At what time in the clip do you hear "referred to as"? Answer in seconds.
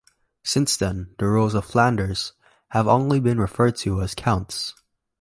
3.39-4.15